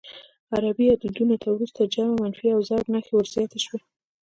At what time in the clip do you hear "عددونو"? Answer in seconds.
0.93-1.35